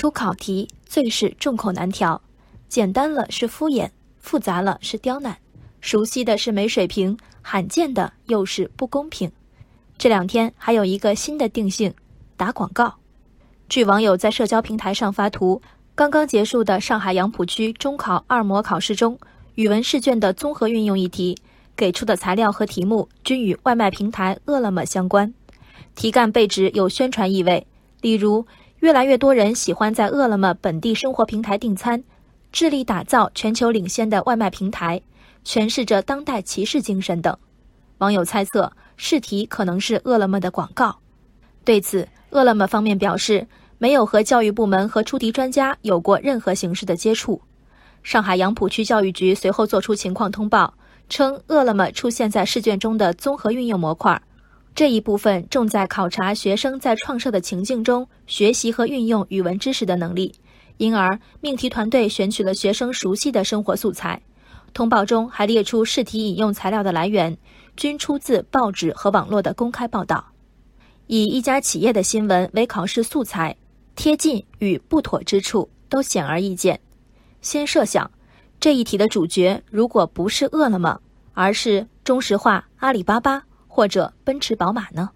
[0.00, 2.22] 出考题最是众口难调，
[2.70, 5.36] 简单了是敷衍，复杂了是刁难，
[5.82, 9.30] 熟悉的是没水平，罕见的又是不公平。
[9.98, 11.92] 这两天还有一个新的定性：
[12.38, 12.94] 打广告。
[13.68, 15.60] 据网友在社交平台上发图，
[15.94, 19.18] 刚刚结束的上海杨浦区中考二模考试中，
[19.56, 21.36] 语文试卷的综合运用一题，
[21.76, 25.34] 给出的材料和题目均与外卖平台饿了么相关。
[25.94, 27.66] 题干被指有宣传意味，
[28.00, 28.46] 例如
[28.80, 32.02] 越来越多人喜欢在饿了么本地生活平台订餐，
[32.50, 35.00] 致力打造全球领先的外卖平台，
[35.44, 37.36] 诠释着当代骑士精神等。
[37.98, 40.98] 网友猜测试题可能是饿了么的广告。
[41.64, 43.46] 对此，饿了么方面表示。
[43.82, 47.40] 没有和教育部门和出题专家有过任何形式的接触。
[48.02, 50.74] 上海杨浦区教育局随后作出情况通报，
[51.08, 54.20] 称饿了么出现在试卷中的综合运用模块，
[54.74, 60.34] 这一部分重在考察学生在创设的情境中学习和运用语文知识的能力，
[60.78, 64.20] 因而命题团队选取了学生熟悉的生活素材。
[64.72, 67.36] 通报中还列出试题引用材料的来源，
[67.76, 70.24] 均出自报纸和网络的公开报道。
[71.08, 73.56] 以一家企业的新闻为考试素材。
[73.96, 76.80] 贴近与不妥之处都显而易见。
[77.42, 78.10] 先设想，
[78.58, 80.98] 这一题的主角如果不是饿了么，
[81.34, 85.08] 而是中石化、阿里巴巴或者奔驰、宝马呢？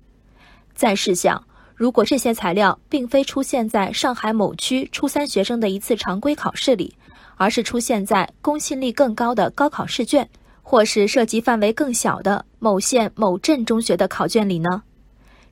[0.76, 6.94] 再试想，如果这些材料并非出现在上海某区初三学生的一次常规考试里，
[7.36, 10.28] 而是出现在公信力更高的高考试卷，
[10.62, 14.84] 或是涉及范围更小的某县某镇中学的考卷里呢？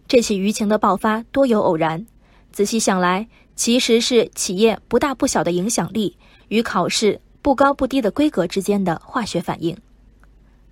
[0.06, 2.06] 这起舆情的爆发多有偶然。
[2.52, 6.16] 仔细想来，其实是企业不大不小的影响力
[6.48, 9.76] 与考试不高不低的规格之间的化学反应。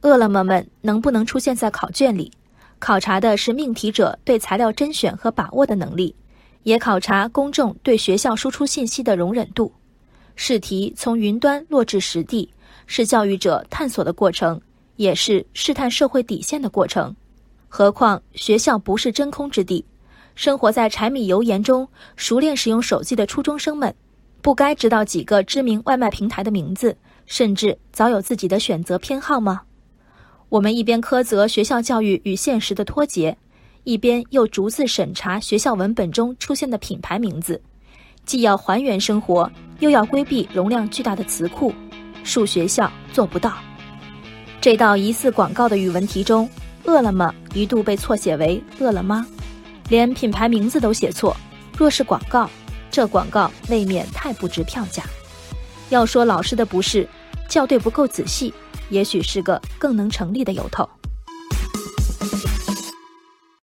[0.03, 2.33] 饿了么们能不能出现在考卷里，
[2.79, 6.15] 考察的是命题者对材料甄选和把握的能力，
[6.63, 9.73] 也考察公众对学校输出信息的容忍度。
[10.37, 12.49] 试题从云端落至实地，
[12.87, 14.59] 是教育者探索的过程，
[14.97, 17.15] 也是试探社会底线的过程。
[17.69, 19.85] 何况学校不是真空之地。
[20.35, 23.95] 生活在柴米油盐中，熟练使用手机的初中生们，
[24.41, 26.97] 不该知道几个知名外卖平台的名字，
[27.27, 29.61] 甚至早有自己的选择偏好吗？
[30.51, 33.37] 我们一边苛责学校教育与现实的脱节，
[33.85, 37.63] 一边又逐字审查学校文本中出现的品牌名字，
[38.27, 41.73] 既要还原生活，又要规避容量巨大的词库，
[42.25, 43.59] 恕学校做不到。
[44.61, 46.51] 这道疑似广告的语文题中，
[46.85, 49.25] 饿了么一度被错写为饿了么。
[49.89, 51.37] 连品牌名字都写错，
[51.79, 52.51] 若是广告，
[52.91, 55.05] 这广告未免太不值票价。
[55.91, 57.09] 要说老师的不是，
[57.49, 58.53] 校对不够仔细，
[58.91, 60.89] 也许是个更能成立的由头。